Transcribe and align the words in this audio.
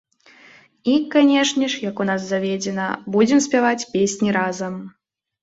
І, 0.91 0.95
канешне 1.15 1.65
ж, 1.73 1.81
як 1.89 2.01
у 2.05 2.07
нас 2.11 2.21
заведзена, 2.31 2.87
будзем 3.17 3.39
спяваць 3.49 3.87
песні 3.93 4.29
разам. 4.41 4.83